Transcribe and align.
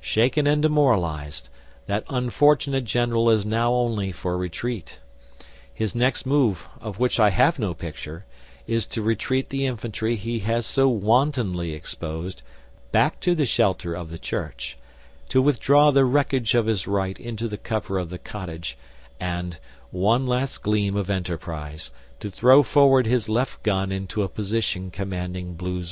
Shaken 0.00 0.48
and 0.48 0.60
demoralised, 0.62 1.48
that 1.86 2.02
unfortunate 2.08 2.84
general 2.86 3.30
is 3.30 3.46
now 3.46 3.72
only 3.72 4.10
for 4.10 4.36
retreat. 4.36 4.98
His 5.72 5.94
next 5.94 6.26
move, 6.26 6.66
of 6.80 6.98
which 6.98 7.20
I 7.20 7.30
have 7.30 7.60
no 7.60 7.72
picture, 7.72 8.24
is 8.66 8.84
to 8.88 9.00
retreat 9.00 9.48
the 9.48 9.64
infantry 9.64 10.16
he 10.16 10.40
has 10.40 10.66
so 10.66 10.88
wantonly 10.88 11.72
exposed 11.72 12.42
back 12.90 13.20
to 13.20 13.36
the 13.36 13.46
shelter 13.46 13.94
of 13.94 14.10
the 14.10 14.18
church, 14.18 14.76
to 15.28 15.40
withdraw 15.40 15.92
the 15.92 16.04
wreckage 16.04 16.56
of 16.56 16.66
his 16.66 16.88
right 16.88 17.20
into 17.20 17.46
the 17.46 17.56
cover 17.56 17.96
of 17.96 18.10
the 18.10 18.18
cottage, 18.18 18.76
and 19.20 19.58
one 19.92 20.26
last 20.26 20.64
gleam 20.64 20.96
of 20.96 21.08
enterprise 21.08 21.92
to 22.18 22.28
throw 22.28 22.64
forward 22.64 23.06
his 23.06 23.28
left 23.28 23.62
gun 23.62 23.92
into 23.92 24.24
a 24.24 24.28
position 24.28 24.90
commanding 24.90 25.54
Blue's 25.54 25.78
right. 25.78 25.84